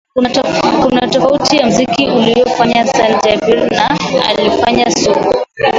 Kuna 0.13 0.29
tofauti 0.29 0.95
kati 0.99 1.57
ya 1.57 1.65
muziki 1.65 2.05
aliofanya 2.05 2.87
Saleh 2.87 3.19
Jabir 3.23 3.71
na 3.75 3.99
aliofanya 4.29 4.91
Sugu 4.91 5.33